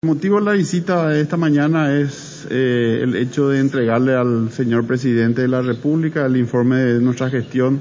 [0.00, 4.52] El motivo de la visita de esta mañana es eh, el hecho de entregarle al
[4.52, 7.80] señor presidente de la República el informe de nuestra gestión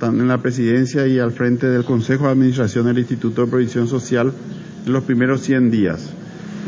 [0.00, 4.32] en la presidencia y al frente del Consejo de Administración del Instituto de Provisión Social
[4.86, 6.10] en los primeros 100 días.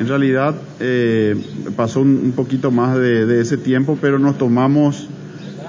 [0.00, 1.36] En realidad eh,
[1.76, 5.08] pasó un, poquito más de, ese tiempo, pero nos tomamos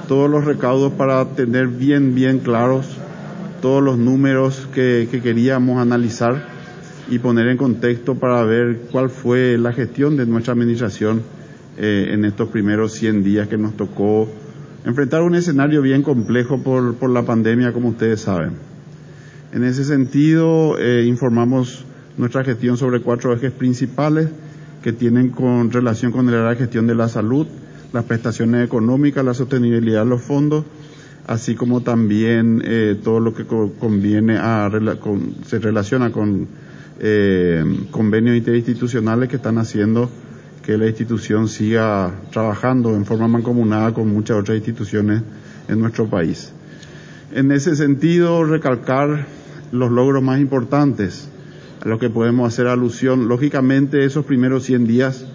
[0.08, 2.88] todos los recaudos para tener bien, bien claros
[3.62, 6.55] todos los números que queríamos analizar
[7.10, 11.21] y poner en contexto para ver cuál fue la gestión de nuestra administración
[11.78, 14.28] eh, en estos primeros 100 días que nos tocó
[14.86, 18.54] enfrentar un escenario bien complejo por, por la pandemia, como ustedes saben.
[19.52, 21.86] En ese sentido, eh, informamos
[22.18, 24.29] nuestra gestión sobre cuatro ejes principales
[24.84, 27.48] que tienen con relación con la gestión de la salud,
[27.92, 30.65] las prestaciones económicas, la sostenibilidad de los fondos,
[31.26, 36.48] así como también eh, todo lo que conviene a, con, se relaciona con
[37.00, 40.09] eh, convenios interinstitucionales que están haciendo
[40.64, 45.22] que la institución siga trabajando en forma mancomunada con muchas otras instituciones
[45.68, 46.54] en nuestro país.
[47.32, 49.28] En ese sentido, recalcar
[49.72, 51.30] los logros más importantes
[51.84, 53.28] a los que podemos hacer alusión.
[53.28, 55.26] Lógicamente, esos primeros 100 días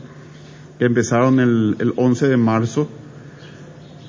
[0.78, 2.89] que empezaron el, el 11 de marzo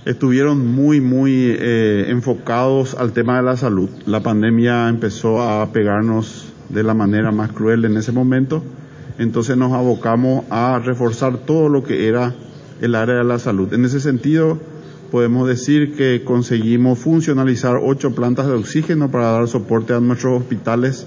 [0.06, 3.90] estuvieron muy, muy eh, enfocados al tema de la salud.
[4.06, 8.64] La pandemia empezó a pegarnos de la manera más cruel en ese momento.
[9.18, 12.34] Entonces nos abocamos a reforzar todo lo que era
[12.82, 13.72] el área de la salud.
[13.74, 14.58] En ese sentido,
[15.12, 21.06] podemos decir que conseguimos funcionalizar ocho plantas de oxígeno para dar soporte a nuestros hospitales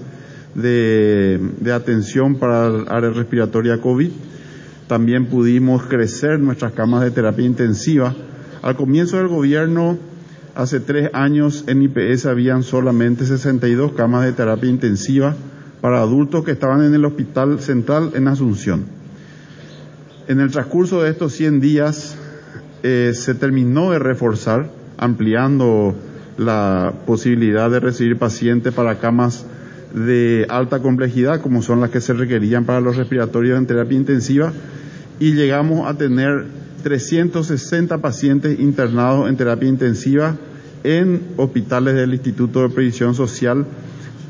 [0.53, 1.41] de,
[1.73, 4.09] atención para el área respiratoria COVID.
[4.87, 8.15] También pudimos crecer nuestras camas de terapia intensiva.
[8.61, 9.97] Al comienzo del gobierno,
[10.53, 15.35] hace tres años, en IPS habían solamente 62 camas de terapia intensiva
[15.85, 18.85] para adultos que estaban en el Hospital Central en Asunción.
[20.27, 22.15] En el transcurso de estos 100 días
[22.81, 25.93] eh, se terminó de reforzar, ampliando
[26.39, 29.45] la posibilidad de recibir pacientes para camas
[29.93, 34.53] de alta complejidad, como son las que se requerían para los respiratorios en terapia intensiva,
[35.19, 36.45] y llegamos a tener
[36.81, 40.35] 360 pacientes internados en terapia intensiva
[40.83, 43.67] en hospitales del Instituto de Previsión Social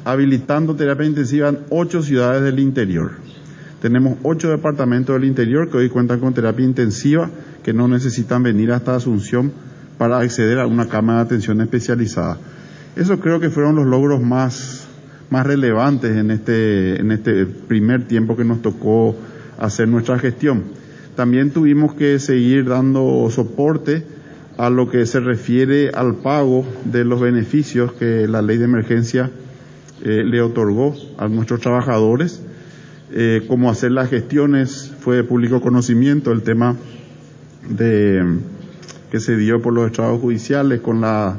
[0.05, 3.11] habilitando terapia intensiva en ocho ciudades del interior.
[3.81, 7.29] Tenemos ocho departamentos del interior que hoy cuentan con terapia intensiva,
[7.63, 9.51] que no necesitan venir hasta Asunción
[9.97, 12.37] para acceder a una cama de atención especializada.
[12.95, 14.87] Eso creo que fueron los logros más,
[15.29, 19.15] más relevantes en este, en este primer tiempo que nos tocó
[19.57, 20.63] hacer nuestra gestión.
[21.15, 24.05] También tuvimos que seguir dando soporte
[24.57, 29.31] a lo que se refiere al pago de los beneficios que la ley de emergencia
[30.03, 32.41] eh, le otorgó a nuestros trabajadores.
[33.11, 36.75] Eh, cómo hacer las gestiones fue de público conocimiento el tema
[37.69, 38.39] de
[39.09, 41.37] que se dio por los estados judiciales con la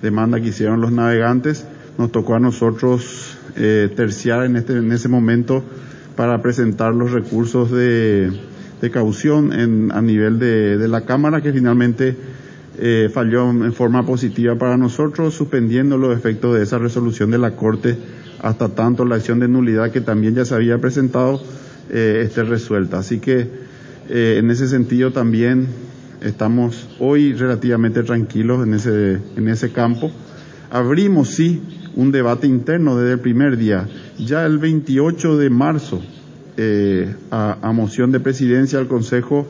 [0.00, 1.66] demanda que hicieron los navegantes.
[1.98, 5.62] Nos tocó a nosotros eh, terciar en, este, en ese momento
[6.16, 8.32] para presentar los recursos de,
[8.80, 12.16] de caución en, a nivel de la Cámara que finalmente
[12.82, 17.54] eh, falló en forma positiva para nosotros, suspendiendo los efectos de esa resolución de la
[17.54, 17.96] Corte
[18.42, 21.42] hasta tanto la acción de nulidad que también ya se había presentado
[21.90, 22.98] eh, esté resuelta.
[22.98, 23.46] Así que
[24.08, 25.66] eh, en ese sentido también
[26.22, 30.10] estamos hoy relativamente tranquilos en ese, en ese campo.
[30.70, 31.60] Abrimos, sí,
[31.96, 33.88] un debate interno desde el primer día.
[34.18, 36.00] Ya el 28 de marzo,
[36.56, 39.46] eh, a, a moción de presidencia al Consejo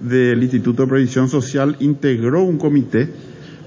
[0.00, 3.08] del Instituto de Previsión Social integró un comité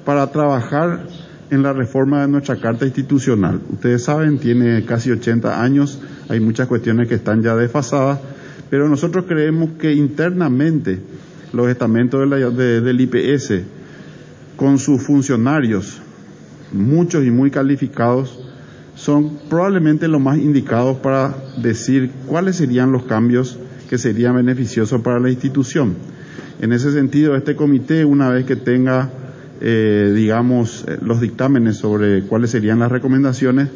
[0.05, 1.07] para trabajar
[1.49, 3.61] en la reforma de nuestra carta institucional.
[3.71, 5.99] Ustedes saben, tiene casi 80 años,
[6.29, 8.19] hay muchas cuestiones que están ya desfasadas,
[8.69, 10.99] pero nosotros creemos que internamente
[11.53, 13.61] los estamentos de la, de, del IPS,
[14.57, 16.01] con sus funcionarios,
[16.73, 18.39] muchos y muy calificados,
[18.95, 25.19] son probablemente los más indicados para decir cuáles serían los cambios que serían beneficiosos para
[25.19, 25.95] la institución.
[26.59, 29.11] En ese sentido, este comité, una vez que tenga,
[29.61, 33.69] eh, digamos, eh, los dictámenes sobre cuáles serían las recomendaciones,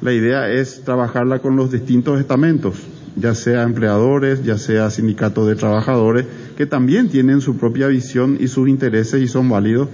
[0.00, 2.76] la idea es trabajarla con los distintos estamentos,
[3.16, 6.24] ya sea empleadores, ya sea sindicatos de trabajadores,
[6.56, 9.88] que también tienen su propia visión y sus intereses y son válidos.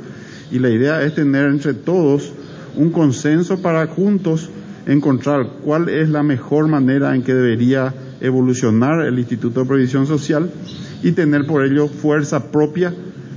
[0.52, 2.32] Y la idea es tener entre todos
[2.76, 4.50] un consenso para juntos
[4.86, 10.50] encontrar cuál es la mejor manera en que debería evolucionar el Instituto de Previsión Social
[11.02, 12.94] y tener por ello fuerza propia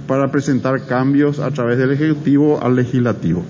[0.08, 3.44] para presentar cambios a través del Ejecutivo al Legislativo.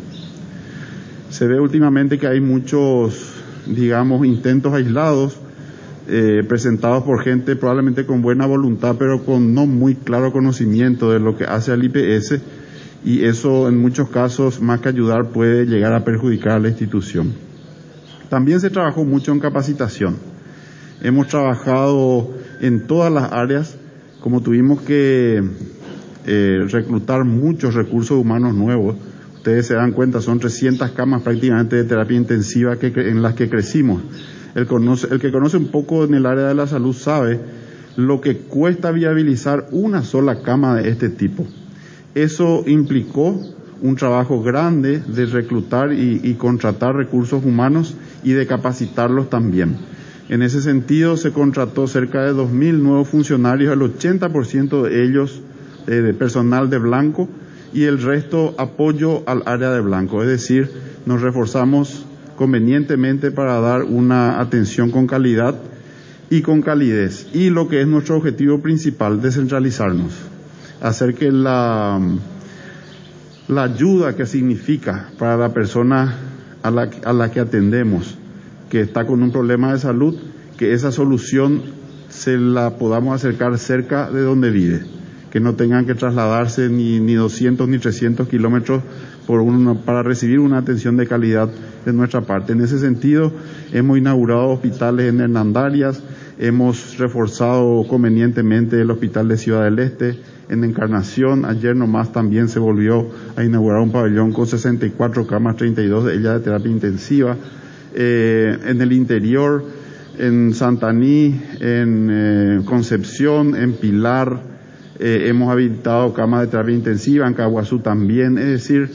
[1.30, 3.34] Se ve últimamente que hay muchos,
[3.66, 5.40] digamos, intentos aislados
[6.06, 11.20] eh, presentados por gente probablemente con buena voluntad, pero con no muy claro conocimiento de
[11.20, 12.42] lo que hace al IPS,
[13.06, 17.34] y eso en muchos casos, más que ayudar, puede llegar a perjudicar a la institución.
[18.30, 20.18] También se trabajó mucho en capacitación.
[21.02, 23.78] Hemos trabajado en todas las áreas,
[24.24, 25.44] como tuvimos que
[26.26, 28.96] eh, reclutar muchos recursos humanos nuevos.
[29.36, 34.02] Ustedes se dan cuenta, son 300 camas prácticamente de terapia intensiva en las que crecimos.
[34.56, 34.66] El,
[35.20, 37.42] que conoce un poco en el área de la salud sabe
[37.98, 41.46] lo que cuesta viabilizar una sola cama de este tipo.
[42.16, 43.38] Eso implicó
[43.82, 49.76] un trabajo grande de reclutar y, contratar recursos humanos y de capacitarlos también.
[50.30, 55.42] En ese sentido, se contrató cerca de 2.000 nuevos funcionarios, el 80% de ellos
[55.88, 57.28] eh, de personal de blanco
[57.74, 60.22] y el resto apoyo al área de blanco.
[60.22, 60.72] Es decir,
[61.06, 62.06] nos reforzamos
[62.38, 65.56] convenientemente para dar una atención con calidad
[66.30, 67.28] y con calidez.
[67.34, 70.14] Y lo que es nuestro objetivo principal, descentralizarnos,
[70.82, 72.00] hacer que la,
[73.48, 76.16] la ayuda que significa para la persona
[76.62, 78.18] a la, a la que atendemos,
[78.74, 80.16] que está con un problema de salud,
[80.58, 81.62] que esa solución
[82.10, 84.82] se la podamos acercar cerca de donde vive
[85.30, 88.82] que no tengan que trasladarse ni, ni 200 ni 300 kilómetros
[89.28, 89.44] por
[89.84, 91.50] para recibir una atención de calidad
[91.86, 92.54] de nuestra parte.
[92.54, 93.32] En ese sentido,
[93.72, 96.02] hemos inaugurado hospitales en Hernandarias,
[96.40, 102.58] hemos reforzado convenientemente el hospital de Ciudad del Este, en Encarnación, ayer nomás también se
[102.58, 107.38] volvió a inaugurar un pabellón con 64 camas, 32 de ellas de terapia intensiva.
[107.96, 109.64] Eh, en el interior,
[110.18, 114.42] en Santaní, en eh, Concepción, en Pilar,
[115.00, 118.90] eh, hemos habilitado camas de terapia intensiva, en Caguazú también, es decir,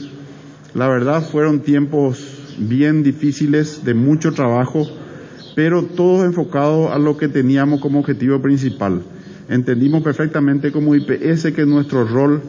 [0.73, 4.85] la verdad fueron tiempos bien difíciles, de mucho trabajo,
[5.55, 9.01] pero todos enfocados a lo que teníamos como objetivo principal.
[9.49, 12.41] Entendimos perfectamente como IPS que nuestro rol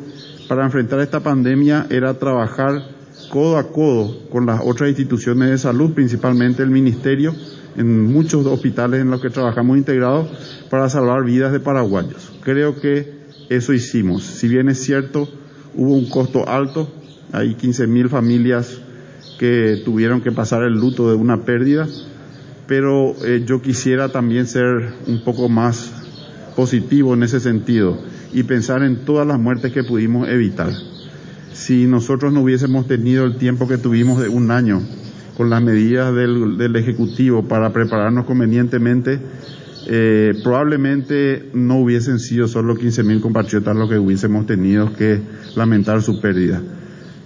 [0.48, 5.92] para enfrentar esta pandemia era trabajar codo a codo con las otras instituciones de salud,
[5.92, 7.34] principalmente el Ministerio,
[7.76, 10.28] en muchos hospitales en los que trabajamos integrados
[10.70, 12.32] para salvar vidas de paraguayos.
[12.42, 14.22] Creo que eso hicimos.
[14.22, 15.28] Si bien es cierto,
[15.74, 16.90] hubo un costo alto,
[17.32, 18.80] hay 15 mil familias
[19.38, 21.88] que tuvieron que pasar el luto de una pérdida,
[22.66, 25.92] pero eh, yo quisiera también ser un poco más
[26.54, 27.98] positivo en ese sentido
[28.32, 30.70] y pensar en todas las muertes que pudimos evitar.
[31.70, 34.82] Si nosotros no hubiésemos tenido el tiempo que tuvimos de un año
[35.36, 39.20] con las medidas del, Ejecutivo para prepararnos convenientemente,
[39.86, 45.20] eh, probablemente no hubiesen sido solo 15.000 compatriotas los que hubiésemos tenido que
[45.54, 46.60] lamentar su pérdida.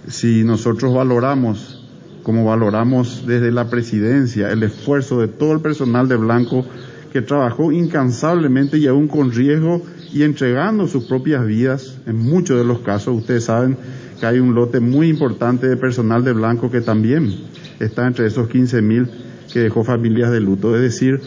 [0.09, 1.83] Si nosotros valoramos,
[2.21, 6.67] como valoramos desde la presidencia, el esfuerzo de todo el personal de Blanco
[7.11, 9.81] que trabajó incansablemente y aún con riesgo
[10.13, 13.75] y entregando sus propias vidas, en muchos de los casos, ustedes saben
[14.19, 17.33] que hay un lote muy importante de personal de Blanco que también
[17.79, 19.07] está entre esos 15.000
[19.51, 20.75] que dejó familias de luto.
[20.75, 21.21] Es decir,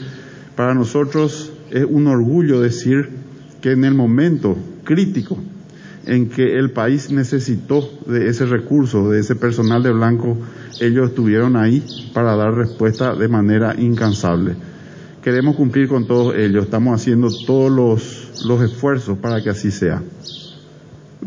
[0.57, 3.09] para nosotros es un orgullo decir
[3.61, 5.39] que en el momento crítico
[6.07, 10.39] en que el país necesitó de ese recurso, de ese personal de blanco,
[10.81, 11.85] ellos estuvieron ahí
[12.15, 14.57] para dar respuesta de manera incansable.
[15.23, 20.03] Queremos cumplir con todos ellos, estamos haciendo todos los, los esfuerzos para que así sea.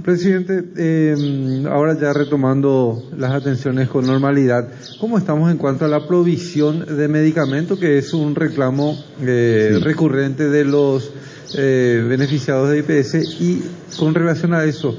[0.04, 4.70] Presidente, eh, ahora ya retomando las atenciones con normalidad,
[5.02, 10.48] ¿cómo estamos en cuanto a la provisión de medicamentos, que es un reclamo eh, recurrente
[10.50, 11.12] de los
[11.56, 13.42] eh, beneficiados de IPS?
[13.42, 13.64] Y
[14.00, 14.98] con relación a eso,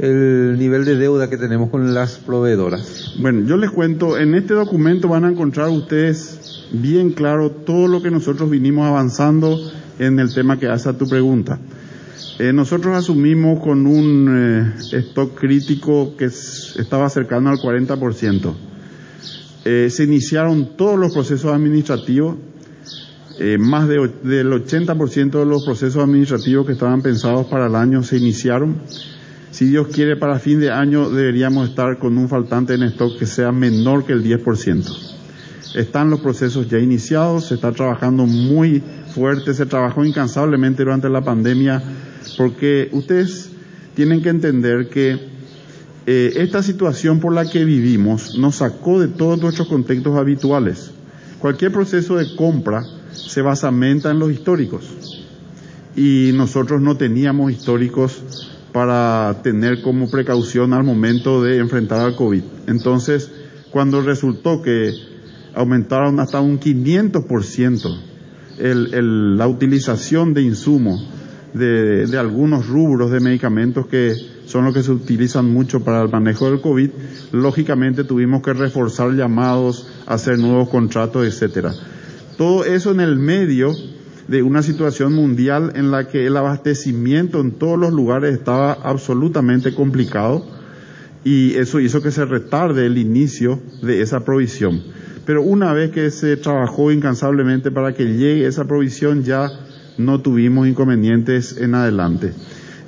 [0.00, 3.14] el nivel de deuda que tenemos con las proveedoras.
[3.20, 8.02] Bueno, yo les cuento, en este documento van a encontrar ustedes bien claro todo lo
[8.02, 9.56] que nosotros vinimos avanzando
[10.00, 11.60] en el tema que hace a tu pregunta.
[12.38, 18.54] Eh, nosotros asumimos con un eh, stock crítico que estaba cercano al 40%.
[19.64, 22.36] Eh, se iniciaron todos los procesos administrativos,
[23.58, 28.16] más de, del 80% de los procesos administrativos que estaban pensados para el año se
[28.18, 28.76] iniciaron.
[29.50, 33.26] Si Dios quiere, para fin de año deberíamos estar con un faltante en stock que
[33.26, 35.12] sea menor que el 10%.
[35.74, 41.22] Están los procesos ya iniciados, se está trabajando muy fuerte, se trabajó incansablemente durante la
[41.22, 41.82] pandemia
[42.36, 43.50] porque ustedes
[43.94, 45.18] tienen que entender que
[46.06, 50.90] eh, esta situación por la que vivimos nos sacó de todos nuestros contextos habituales.
[51.38, 55.20] Cualquier proceso de compra se basamenta en los históricos
[55.94, 62.42] y nosotros no teníamos históricos para tener como precaución al momento de enfrentar al COVID.
[62.66, 63.30] Entonces,
[63.70, 64.92] cuando resultó que
[65.54, 67.98] aumentaron hasta un 500%
[68.58, 71.06] la utilización de insumos
[71.54, 74.14] de, de, algunos rubros de medicamentos que
[74.46, 76.90] son los que se utilizan mucho para el manejo del COVID,
[77.32, 81.72] lógicamente tuvimos que reforzar llamados, hacer nuevos contratos, etcétera.
[82.36, 83.72] Todo eso en el medio
[84.28, 89.74] de una situación mundial en la que el abastecimiento en todos los lugares estaba absolutamente
[89.74, 90.44] complicado
[91.24, 94.82] y eso hizo que se retarde el inicio de esa provisión.
[95.24, 99.48] Pero una vez que se trabajó incansablemente para que llegue esa provisión ya
[99.98, 102.32] no tuvimos inconvenientes en adelante.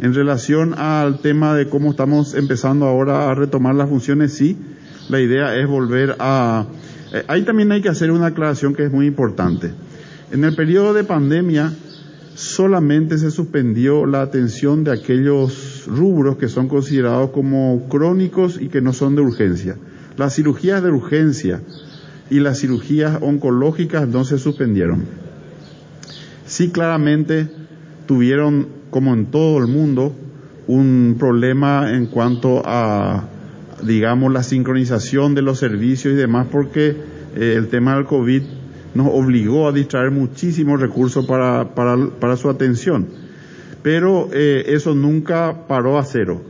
[0.01, 4.57] En relación al tema de cómo estamos empezando ahora a retomar las funciones, sí,
[5.09, 6.67] la idea es volver a...
[7.13, 9.73] Eh, ahí también hay que hacer una aclaración que es muy importante.
[10.33, 11.73] En el periodo de pandemia
[12.35, 18.81] solamente se suspendió la atención de aquellos rubros que son considerados como crónicos y que
[18.81, 19.77] no son de urgencia.
[20.17, 21.61] Las cirugías de urgencia
[22.31, 25.24] y las cirugías oncológicas no se suspendieron.
[26.55, 27.49] Sí claramente
[28.07, 30.15] tuvieron, como en todo el mundo,
[30.69, 33.25] un problema en cuanto a,
[33.83, 36.95] digamos, la sincronización de los servicios y demás, porque
[37.35, 38.43] eh, el tema del COVID
[38.95, 43.09] nos obligó a distraer muchísimos recursos para, su atención.
[43.83, 46.41] Pero eh, eso nunca paró a cero.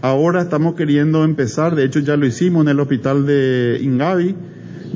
[0.00, 4.34] Ahora estamos queriendo empezar, de hecho ya lo hicimos en el hospital de Ingavi,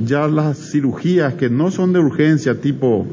[0.07, 3.07] ya las cirugías que no son de urgencia, tipo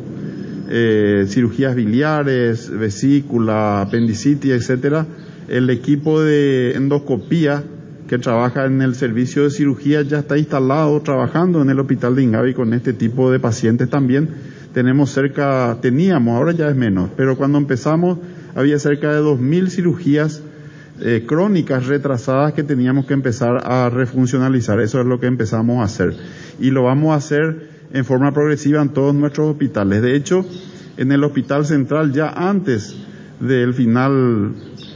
[0.70, 5.06] eh, cirugías biliares, vesícula, apendicitis, etcétera,
[5.48, 7.64] el equipo de endoscopía
[8.08, 12.24] que trabaja en el servicio de cirugía ya está instalado trabajando en el hospital de
[12.24, 14.30] Ingavi con este tipo de pacientes también.
[14.74, 18.20] Tenemos cerca, teníamos, ahora ya es menos, pero cuando empezamos
[18.56, 20.42] había cerca de 2.000 cirugías
[21.02, 24.80] eh, crónicas retrasadas que teníamos que empezar a refuncionalizar.
[24.80, 26.16] Eso es lo que empezamos a hacer.
[26.60, 30.02] Y lo vamos a hacer en forma progresiva en todos nuestros hospitales.
[30.02, 30.46] De hecho,
[30.98, 32.94] en el Hospital Central ya antes
[33.40, 34.54] del final,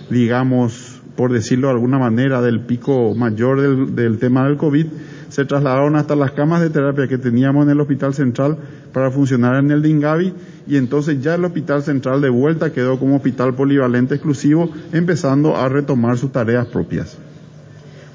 [0.09, 3.61] digamos, por decirlo de alguna manera, del pico mayor
[3.95, 4.87] del, tema del COVID,
[5.29, 8.57] se trasladaron hasta las camas de terapia que teníamos en el Hospital Central
[8.91, 10.33] para funcionar en el de Ingavi
[10.67, 15.69] y entonces ya el Hospital Central de vuelta quedó como hospital polivalente exclusivo, empezando a
[15.69, 17.17] retomar sus tareas propias.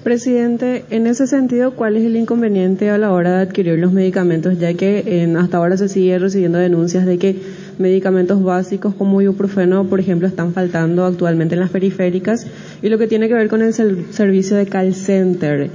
[0.04, 4.58] Presidente, en ese sentido, ¿cuál es el inconveniente a la hora de adquirir los medicamentos?
[4.58, 7.38] Ya que hasta ahora se sigue recibiendo denuncias de que
[7.78, 12.46] medicamentos básicos como ibuprofeno, por ejemplo, están faltando actualmente en las periféricas.
[12.82, 15.70] Y lo que tiene que ver con el servicio de call center,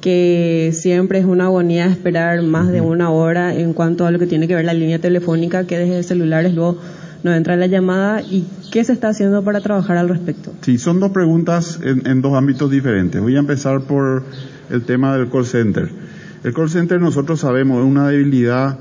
[0.00, 4.26] que siempre es una agonía esperar más de una hora en cuanto a lo que
[4.26, 6.78] tiene que ver la línea telefónica, que desde celulares luego
[7.24, 10.52] no entra la llamada y qué se está haciendo para trabajar al respecto.
[10.60, 13.20] Sí, son dos preguntas en, dos ámbitos diferentes.
[13.20, 14.22] Voy a empezar por
[14.70, 15.88] el tema del call center.
[16.44, 18.78] El call center nosotros sabemos es una debilidad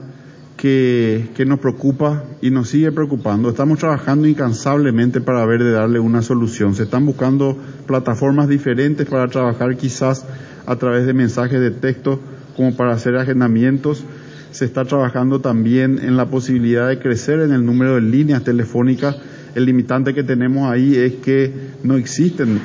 [0.58, 3.50] que, que, nos preocupa y nos sigue preocupando.
[3.50, 6.76] Estamos trabajando incansablemente para ver de darle una solución.
[6.76, 7.58] Se están buscando
[7.88, 10.26] plataformas diferentes para trabajar quizás
[10.66, 12.20] a través de mensajes de texto
[12.58, 14.04] como para hacer agendamientos
[14.54, 19.18] se está trabajando también en la posibilidad de crecer en el número de líneas telefónicas.
[19.56, 21.52] El limitante que tenemos ahí es que
[21.84, 22.60] no existen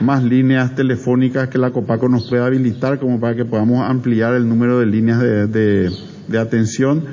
[0.00, 4.48] más líneas telefónicas que la Copaco nos pueda habilitar como para que podamos ampliar el
[4.48, 5.90] número de líneas de,
[6.38, 7.04] atención.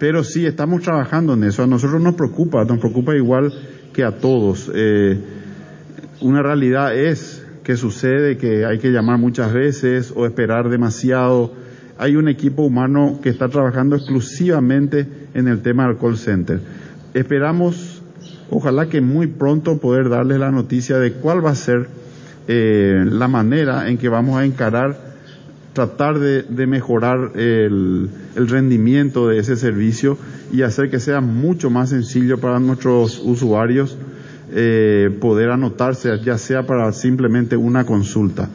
[0.00, 1.62] Pero sí, estamos trabajando en eso.
[1.62, 3.52] A nosotros nos preocupa, nos preocupa igual
[3.92, 4.68] que a todos.
[4.74, 5.16] Eh,
[6.20, 11.52] una realidad es que sucede que hay que llamar muchas veces o esperar demasiado
[11.98, 16.60] hay un equipo humano que está trabajando exclusivamente en el tema del call center.
[17.14, 18.02] Esperamos,
[18.50, 21.88] ojalá que muy pronto poder darles la noticia de cuál va a ser
[22.48, 24.96] eh, la manera en que vamos a encarar,
[25.72, 30.18] tratar de, mejorar el, rendimiento de ese servicio
[30.52, 33.96] y hacer que sea mucho más sencillo para nuestros usuarios
[34.52, 38.48] eh, poder anotarse, ya sea para simplemente una consulta.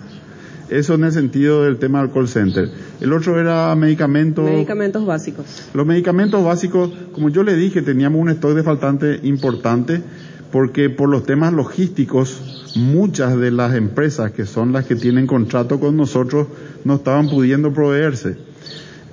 [0.72, 2.70] Eso en el sentido del tema del call center.
[3.01, 4.46] El otro era medicamentos.
[4.46, 5.70] Medicamentos básicos.
[5.74, 10.01] Los medicamentos básicos, como yo le dije, teníamos un stock de faltante importante
[10.50, 15.80] porque por los temas logísticos, muchas de las empresas que son las que tienen contrato
[15.80, 16.48] con nosotros
[16.86, 18.38] no estaban pudiendo proveerse.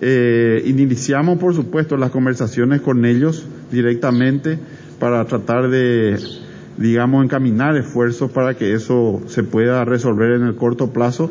[0.01, 4.59] Eh, iniciamos, por supuesto, las conversaciones con ellos directamente
[5.01, 6.19] para tratar de
[6.79, 11.31] digamos, encaminar esfuerzos para que eso se pueda resolver en el corto plazo.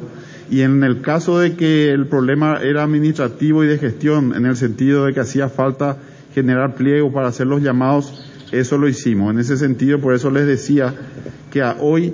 [0.50, 4.56] Y en el caso de que el problema era administrativo y de gestión, en el
[4.56, 5.98] sentido de que hacía falta
[6.34, 9.34] generar pliego para hacer los llamados, eso lo hicimos.
[9.34, 10.94] En ese sentido, por eso les decía
[11.51, 12.13] que hoy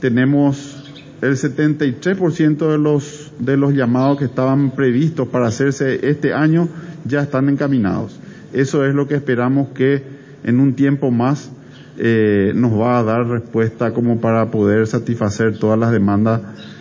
[0.00, 0.84] tenemos
[1.22, 6.68] el 73% de los, de los llamados que estaban previstos para hacerse este año
[7.06, 8.18] ya están encaminados.
[8.52, 10.02] Eso es lo que esperamos que
[10.44, 11.50] en un tiempo más
[11.98, 16.40] eh, nos va a dar respuesta como para poder satisfacer todas las demandas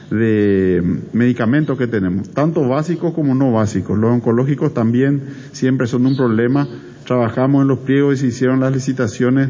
[0.09, 0.81] de
[1.13, 3.97] medicamentos que tenemos, tanto básicos como no básicos.
[3.97, 6.67] Los oncológicos también siempre son un problema.
[7.05, 9.49] Trabajamos en los pliegos y se hicieron las licitaciones,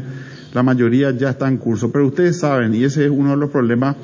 [0.52, 1.92] la mayoría ya está en curso.
[1.92, 3.96] Pero ustedes saben, y ese es uno de los problemas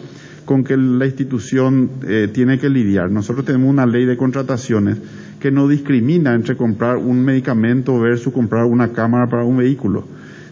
[0.44, 3.10] con que la institución eh, tiene que lidiar.
[3.10, 4.98] Nosotros tenemos una ley de contrataciones
[5.38, 10.04] que no discrimina entre comprar un medicamento versus comprar una cámara para un vehículo.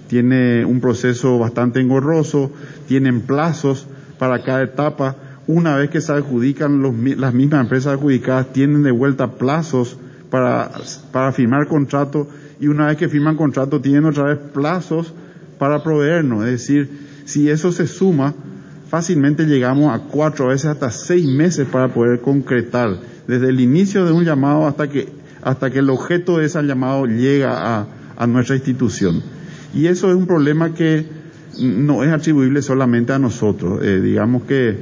[0.08, 2.50] Tiene un proceso bastante engorroso,
[2.86, 3.86] tienen plazos
[4.18, 5.16] para cada etapa.
[5.46, 6.82] Una vez que se adjudican,
[7.18, 9.98] las mismas empresas adjudicadas tienen de vuelta plazos
[10.30, 12.28] para, firmar contrato
[12.60, 15.12] y una vez que firman contrato tienen otra vez plazos
[15.58, 16.44] para proveernos.
[16.44, 16.90] Es decir,
[17.24, 18.34] si eso se suma,
[18.88, 24.12] fácilmente llegamos a cuatro veces hasta seis meses para poder concretar desde el inicio de
[24.12, 25.08] un llamado hasta que,
[25.42, 27.86] hasta que el objeto de ese llamado llega
[28.16, 29.22] a nuestra institución.
[29.74, 31.06] Y eso es un problema que
[31.60, 33.80] no es atribuible solamente a nosotros.
[33.82, 34.76] Eh, digamos que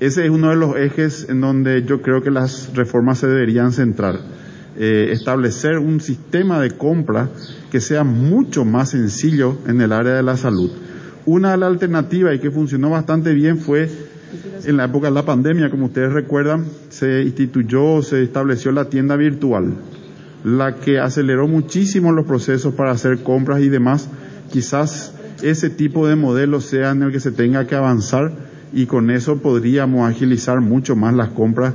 [0.00, 3.72] ese es uno de los ejes en donde yo creo que las reformas se deberían
[3.72, 4.18] centrar.
[4.76, 7.28] Eh, establecer un sistema de compra
[7.70, 10.70] que sea mucho más sencillo en el área de la salud.
[11.26, 13.90] Una de las alternativas y que funcionó bastante bien fue
[14.64, 19.16] en la época de la pandemia, como ustedes recuerdan, se instituyó, se estableció la tienda
[19.16, 19.74] virtual,
[20.44, 24.08] la que aceleró muchísimo los procesos para hacer compras y demás.
[24.50, 28.32] Quizás ese tipo de modelo sea en el que se tenga que avanzar
[28.72, 31.74] y con eso podríamos agilizar mucho más las compras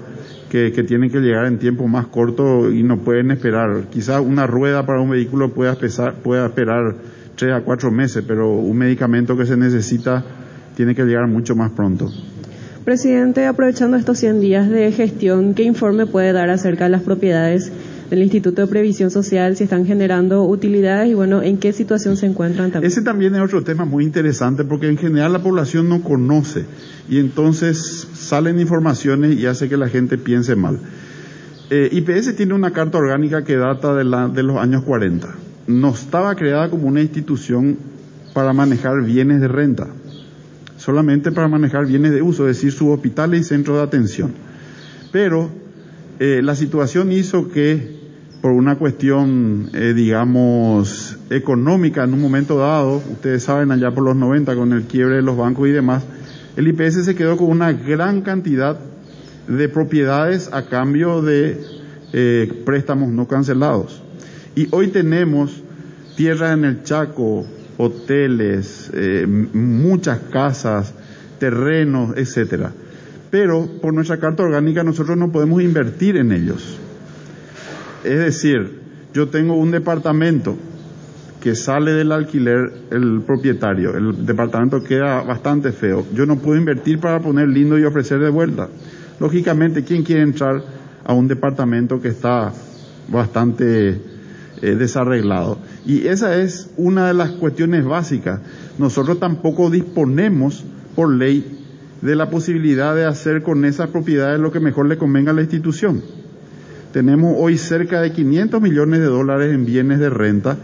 [0.50, 3.88] que, tienen que llegar en tiempo más corto y no pueden esperar.
[3.89, 5.75] Quizás una rueda para un vehículo pueda,
[6.24, 6.95] pueda esperar
[7.36, 10.24] tres a cuatro meses, pero un medicamento que se necesita
[10.75, 12.10] tiene que llegar mucho más pronto.
[12.86, 17.72] Presidente, aprovechando estos 100 días de gestión, ¿qué informe puede dar acerca de las propiedades
[18.09, 22.25] del Instituto de Previsión Social, si están generando utilidades y bueno, en qué situación se
[22.25, 22.91] encuentran también?
[22.91, 26.65] Ese también es otro tema muy interesante porque en general la población no conoce
[27.09, 30.80] y entonces salen informaciones y hace que la gente piense mal.
[31.69, 35.27] Eh, IPS tiene una carta orgánica que data de, la, de los años 40.
[35.67, 37.77] No estaba creada como una institución
[38.34, 39.88] para manejar bienes de renta
[40.77, 44.34] solamente para manejar bienes de uso, es decir, sus hospitales y centros de atención.
[45.12, 45.49] Pero
[46.19, 47.94] eh, la situación hizo que,
[48.45, 54.15] por una cuestión, eh, digamos, económica en un momento dado, ustedes saben, allá por los
[54.15, 56.03] 90, con el quiebre de los bancos y demás,
[56.55, 58.77] el IPS se quedó con una gran cantidad
[59.47, 61.60] de propiedades a cambio de
[62.13, 64.03] eh, préstamos no cancelados.
[64.55, 65.63] Y hoy tenemos
[66.15, 70.93] tierras en el Chaco, hoteles, eh, muchas casas,
[71.39, 72.73] terrenos, etcétera.
[73.31, 76.79] Pero por nuestra carta orgánica nosotros no podemos invertir en ellos.
[78.06, 78.80] Es decir,
[79.13, 80.56] yo tengo un departamento
[81.41, 86.06] que sale del alquiler el propietario, el departamento queda bastante feo.
[86.13, 88.68] Yo no puedo invertir para poner lindo y ofrecer de vuelta.
[89.20, 90.63] Lógicamente, ¿quién quiere entrar
[91.06, 92.52] a un departamento que está
[93.08, 94.02] bastante
[94.62, 95.60] eh, desarreglado.
[95.86, 98.39] Y esa es una de las cuestiones básicas.
[98.78, 100.63] Nosotros tampoco disponemos
[100.96, 101.60] por ley
[102.02, 105.41] de la posibilidad de hacer con esas propiedades lo que mejor le convenga a la
[105.41, 106.02] institución.
[106.95, 110.55] Tenemos hoy cerca de 500 millones de dólares en bienes de renta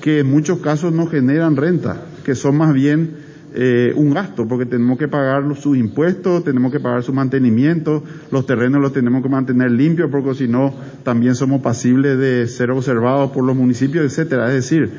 [0.00, 3.12] que en muchos casos no generan renta, que son más bien
[3.54, 8.02] eh, un gasto, porque tenemos que pagar sus impuestos, tenemos que pagar su mantenimiento,
[8.32, 12.72] los terrenos los tenemos que mantener limpios, porque si no, también somos pasibles de ser
[12.72, 14.48] observados por los municipios, etcétera.
[14.48, 14.90] Es decir,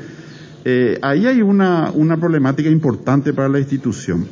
[0.64, 4.26] eh, ahí hay una, una problemática importante para la institución,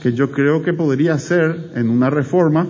[0.00, 2.64] que yo creo que podría ser en una reforma,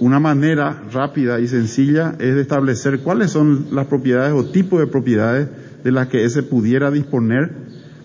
[0.00, 4.86] una manera rápida y sencilla es de establecer cuáles son las propiedades o tipos de
[4.86, 5.48] propiedades
[5.84, 7.50] de las que ese pudiera disponer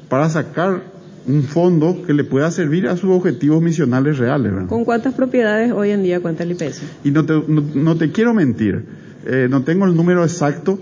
[0.10, 0.84] para sacar
[1.28, 4.54] un fondo que le pueda servir a sus objetivos misionales reales.
[4.68, 6.84] ¿Con cuántas propiedades hoy en día cuenta el IPS?
[7.04, 8.84] Y no te, no, te quiero mentir,
[9.26, 10.78] eh, no tengo el número exacto,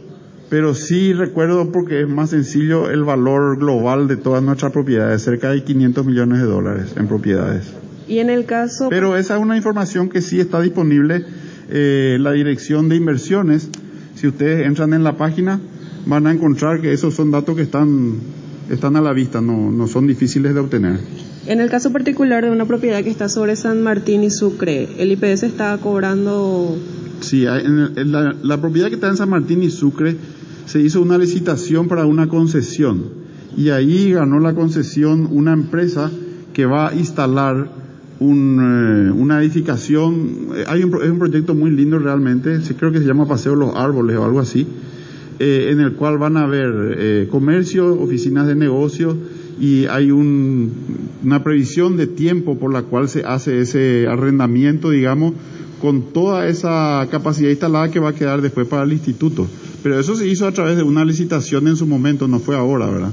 [0.50, 5.52] pero sí recuerdo porque es más sencillo el valor global de todas nuestras propiedades, cerca
[5.52, 7.74] de 500 millones de dólares en propiedades.
[8.08, 8.90] Y en el caso...
[8.90, 11.26] Pero esa es una información que sí está disponible,
[11.70, 13.70] eh, la dirección de inversiones,
[14.16, 15.60] si ustedes entran en la página,
[16.06, 18.18] van a encontrar que esos son datos que están
[18.70, 21.00] están a la vista, no, no son difíciles de obtener.
[21.46, 25.12] En el caso particular de una propiedad que está sobre San Martín y Sucre, ¿el
[25.12, 26.78] IPS está cobrando...?
[27.20, 30.16] Sí, en la, la, propiedad que está en San Martín y Sucre
[30.66, 33.24] se hizo una licitación para una concesión
[33.56, 36.12] y ahí ganó la concesión una empresa
[36.54, 37.70] que va a instalar
[38.24, 40.50] un, eh, una edificación.
[40.68, 44.18] Hay un, es un proyecto muy lindo realmente, creo que se llama Paseo Los Árboles
[44.18, 44.68] o algo así
[45.40, 49.18] eh, en el cual van a haber eh, comercio, oficinas de negocio
[49.60, 50.72] y hay un,
[51.24, 55.34] una previsión de tiempo por la cual se hace ese arrendamiento, digamos,
[55.82, 59.48] con toda esa capacidad instalada que va a quedar después para el instituto.
[59.82, 62.88] Pero eso se hizo a través de una licitación en su momento, no fue ahora,
[62.88, 63.12] ¿verdad?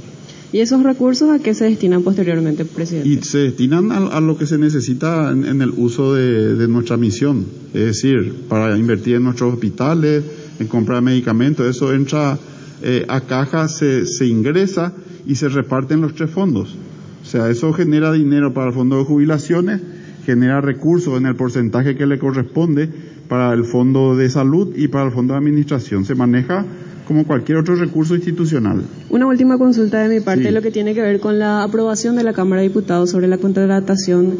[0.52, 3.08] ¿Y esos recursos a qué se destinan posteriormente, presidente?
[3.08, 7.84] Y se destinan a, lo que se necesita en, el uso de, nuestra misión, es
[7.84, 10.24] decir, para invertir en nuestros hospitales,
[10.58, 12.36] en comprar medicamentos, eso entra
[12.82, 14.92] eh, a caja, se, se ingresa
[15.24, 16.76] y se reparten los tres fondos.
[17.22, 19.80] O sea, eso genera dinero para el fondo de jubilaciones,
[20.26, 22.88] genera recursos en el porcentaje que le corresponde
[23.28, 26.04] para el fondo de salud y para el fondo de administración.
[26.04, 26.66] Se maneja
[27.10, 28.84] como cualquier otro recurso institucional.
[29.08, 32.22] Una última consulta de mi parte, lo que tiene que ver con la aprobación de
[32.22, 34.36] la Cámara de Diputados sobre la contratación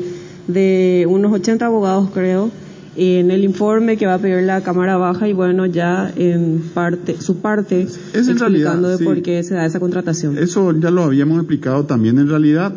[0.46, 2.48] de unos 80 abogados, creo,
[2.94, 7.20] en el informe que va a pedir la Cámara Baja y bueno, ya en parte,
[7.20, 10.38] su parte es explicando de por qué se da esa contratación.
[10.38, 12.20] Eso ya lo habíamos explicado también.
[12.20, 12.72] En realidad,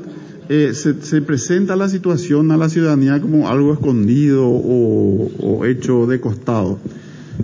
[0.50, 6.20] eh, se, presenta la situación a la ciudadanía como algo escondido o, o hecho de
[6.20, 6.80] costado.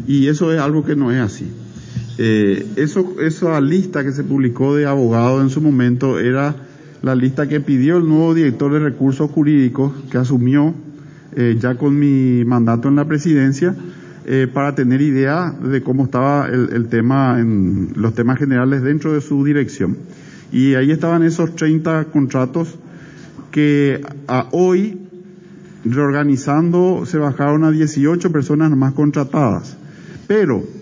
[0.07, 1.45] Y eso es algo que no es así.
[2.21, 6.53] Eh, eso, esa lista que se publicó de abogados en su momento era
[7.01, 10.73] la lista que pidió el nuevo director de recursos jurídicos que asumió
[11.37, 13.73] eh, ya con mi mandato en la presidencia
[14.25, 19.21] eh, para tener idea de cómo estaba el, tema en los temas generales dentro de
[19.21, 19.97] su dirección.
[20.51, 22.77] Y ahí estaban esos 30 contratos
[23.49, 24.97] que a hoy,
[25.85, 29.77] reorganizando, se bajaron a 18 personas más contratadas.
[30.27, 30.78] Pero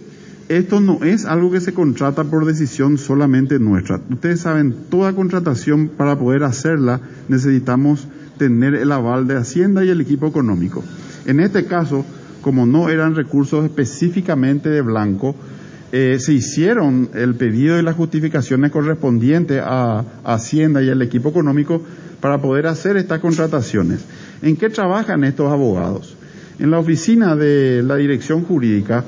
[0.49, 3.99] esto no es algo que se contrata por decisión solamente nuestra.
[4.09, 8.07] Ustedes saben, toda contratación para poder hacerla necesitamos
[8.37, 10.83] tener el aval de Hacienda y el equipo económico.
[11.25, 12.05] En este caso,
[12.41, 15.35] como no eran recursos específicamente de blanco,
[15.91, 21.81] eh, se hicieron el pedido y las justificaciones correspondientes a Hacienda y al equipo económico
[22.21, 24.05] para poder hacer estas contrataciones.
[24.41, 26.15] ¿En qué trabajan estos abogados?
[26.59, 29.03] En la oficina de la dirección jurídica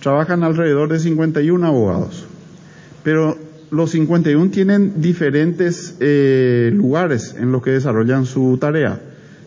[0.00, 2.24] trabajan alrededor de 51 abogados,
[3.04, 3.36] pero
[3.70, 9.00] los 51 tienen diferentes eh, lugares en los que desarrollan su tarea.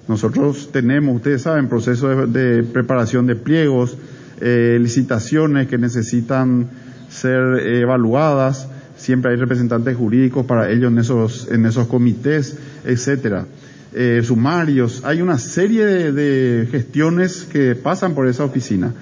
[0.08, 3.98] Nosotros tenemos, ustedes saben, procesos de, preparación de pliegos,
[4.42, 6.70] eh, licitaciones que necesitan
[7.10, 13.46] ser evaluadas, siempre hay representantes jurídicos para ellos en esos, en esos comités, etcétera.
[13.94, 18.94] Eh, sumarios, hay una serie de gestiones que pasan por esa oficina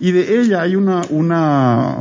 [0.00, 1.96] y de ella hay una, una,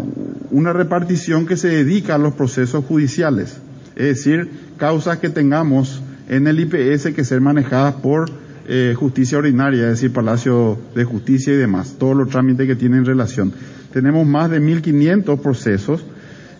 [0.51, 3.57] una repartición que se dedica a los procesos judiciales,
[3.95, 8.29] es decir, causas que tengamos en el IPS que ser manejadas por
[8.67, 13.05] eh, justicia ordinaria, es decir, Palacio de Justicia y demás, todos los trámites que tienen
[13.05, 13.53] relación.
[13.93, 16.03] Tenemos más de 1.500 procesos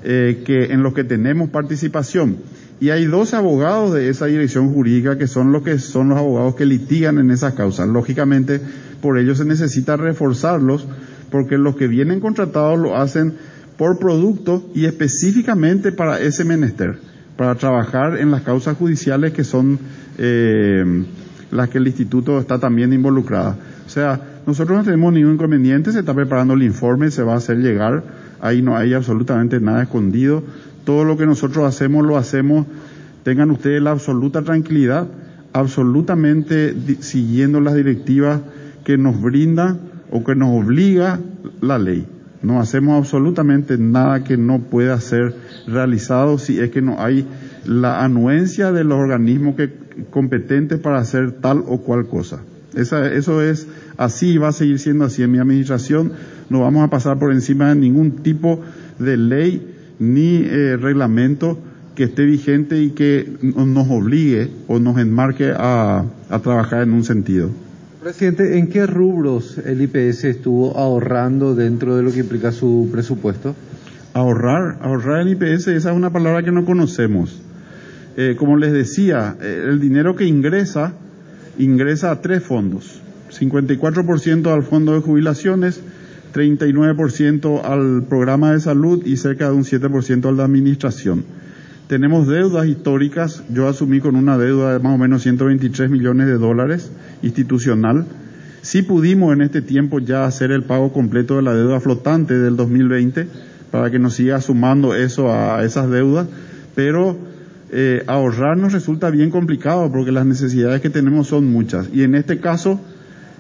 [0.04, 2.38] eh, que, en los que tenemos participación.
[2.80, 6.56] Y hay dos abogados de esa dirección jurídica que son los que son los abogados
[6.56, 7.88] que litigan en esas causas.
[7.90, 8.62] Lógicamente,
[9.02, 10.88] por ello se necesita reforzarlos
[11.30, 13.34] porque los que vienen contratados lo hacen
[13.78, 17.00] por producto y específicamente para ese menester,
[17.36, 19.80] para trabajar en las causas judiciales que son
[20.18, 21.06] eh,
[21.52, 23.58] las que el instituto está también involucrada.
[23.86, 27.38] O sea, nosotros no tenemos ningún inconveniente, se está preparando el informe, se va a
[27.38, 28.04] hacer llegar,
[28.42, 30.44] ahí no hay absolutamente nada escondido,
[30.84, 32.66] todo lo que nosotros hacemos lo hacemos,
[33.24, 35.08] tengan ustedes la absoluta tranquilidad,
[35.54, 38.40] absolutamente siguiendo las directivas
[38.84, 39.78] que nos brinda
[40.12, 41.20] o que nos obliga
[41.62, 42.06] la ley.
[42.42, 45.36] No hacemos absolutamente nada que no pueda ser
[45.68, 47.26] realizado si es que no hay
[47.66, 49.72] la anuencia de los organismos que,
[50.10, 52.42] competentes para hacer tal o cual cosa.
[52.76, 53.68] eso es
[53.98, 56.12] así y va a seguir siendo así en mi administración.
[56.50, 58.62] No vamos a pasar por encima de ningún tipo
[59.00, 61.58] de ley ni eh, reglamento
[61.96, 66.06] que esté vigente y que nos obligue o nos enmarque a
[66.44, 67.50] trabajar en un sentido.
[68.02, 73.56] Presidente, ¿en qué rubros el IPS estuvo ahorrando dentro de lo que implica su presupuesto?
[74.14, 77.42] Ahorrar, ahorrar el IPS, esa es una palabra que no conocemos.
[78.16, 80.94] Eh, como les decía, eh, el dinero que ingresa,
[81.58, 83.02] ingresa a tres fondos.
[83.32, 85.82] 54% al fondo de jubilaciones,
[86.34, 91.26] 39% al programa de salud y cerca de un 7% al de administración.
[91.88, 96.34] Tenemos deudas históricas, yo asumí con una deuda de más o menos 123 millones de
[96.34, 98.06] dólares institucional.
[98.62, 102.58] Sí pudimos en este tiempo ya hacer el pago completo de la deuda flotante del
[102.58, 103.28] 2020
[103.72, 106.28] para que nos siga sumando eso a esas deudas,
[106.76, 107.18] pero
[107.72, 111.90] eh, ahorrar resulta bien complicado porque las necesidades que tenemos son muchas.
[111.94, 112.82] Y en este caso,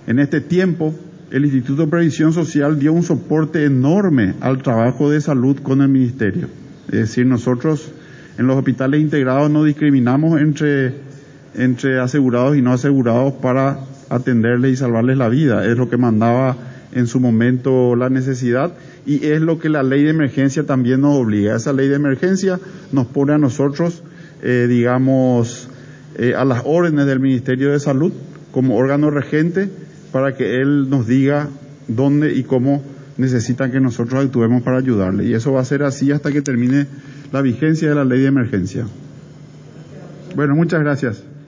[0.07, 0.95] en este tiempo,
[1.31, 5.89] el Instituto de Previsión Social dio un soporte enorme al trabajo de salud con el
[5.89, 6.47] Ministerio.
[6.87, 7.91] Es decir, nosotros
[8.37, 10.93] en los hospitales integrados no discriminamos entre,
[11.55, 15.65] entre asegurados y no asegurados para atenderles y salvarles la vida.
[15.65, 16.55] Es lo que mandaba
[16.91, 18.73] en su momento la necesidad
[19.05, 21.55] y es lo que la ley de emergencia también nos obliga.
[21.55, 22.59] Esa ley de emergencia
[22.91, 24.03] nos pone a nosotros,
[24.43, 25.69] eh, digamos,
[26.15, 28.11] eh, a las órdenes del Ministerio de Salud
[28.51, 29.69] como órgano regente
[30.11, 31.49] para que él nos diga
[31.87, 32.81] dónde y cómo
[33.17, 35.25] necesitan que nosotros actuemos para ayudarle.
[35.25, 36.87] Y eso va a ser así hasta que termine
[37.31, 38.85] la vigencia de la ley de emergencia.
[40.35, 41.23] Bueno, muchas gracias.